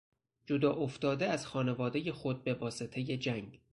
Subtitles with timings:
[0.45, 3.61] جداافتاده از خانوادهی خود به واسطهی جنگ